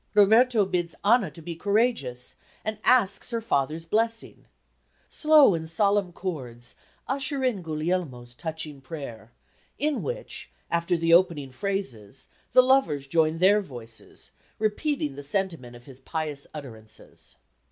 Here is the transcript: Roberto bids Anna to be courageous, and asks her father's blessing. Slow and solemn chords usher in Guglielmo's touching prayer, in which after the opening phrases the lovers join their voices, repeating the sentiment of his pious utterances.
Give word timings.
Roberto 0.15 0.65
bids 0.65 0.95
Anna 1.05 1.29
to 1.29 1.43
be 1.43 1.55
courageous, 1.55 2.37
and 2.65 2.79
asks 2.83 3.29
her 3.29 3.39
father's 3.39 3.85
blessing. 3.85 4.45
Slow 5.09 5.53
and 5.53 5.69
solemn 5.69 6.11
chords 6.11 6.73
usher 7.07 7.43
in 7.43 7.61
Guglielmo's 7.61 8.33
touching 8.33 8.81
prayer, 8.81 9.31
in 9.77 10.01
which 10.01 10.49
after 10.71 10.97
the 10.97 11.13
opening 11.13 11.51
phrases 11.51 12.29
the 12.51 12.63
lovers 12.63 13.05
join 13.05 13.37
their 13.37 13.61
voices, 13.61 14.31
repeating 14.57 15.13
the 15.17 15.21
sentiment 15.21 15.75
of 15.75 15.85
his 15.85 15.99
pious 15.99 16.47
utterances. 16.51 17.35